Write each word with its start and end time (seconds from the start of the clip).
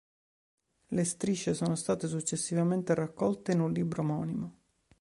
Le 0.87 1.03
strisce 1.03 1.53
sono 1.53 1.75
state 1.75 2.07
successivamente 2.07 2.95
raccolte 2.95 3.51
in 3.51 3.59
un 3.59 3.71
libro 3.71 4.01
omonimo. 4.01 4.57